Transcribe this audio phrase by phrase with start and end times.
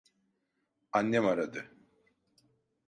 [0.91, 1.71] Annem aradı.